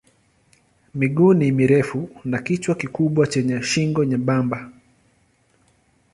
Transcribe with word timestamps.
Miguu 0.95 1.33
ni 1.33 1.51
mirefu 1.51 2.09
na 2.25 2.39
kichwa 2.41 2.75
kikubwa 2.75 3.27
chenye 3.27 3.61
shingo 3.61 4.05
nyembamba. 4.05 4.71